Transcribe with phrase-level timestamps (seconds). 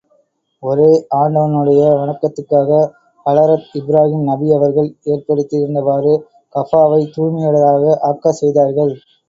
[0.63, 2.79] ஒரே ஆண்டவனுடைய வணக்கத்துக்காக
[3.25, 6.15] ஹலரத் இப்ராகிம் நபி அவர்கள் ஏற்படுத்தியிருந்தவாறு,
[6.55, 8.93] கஃபாவைத் தூய்மையுடயதாக ஆக்கச் செய்தார்கள்.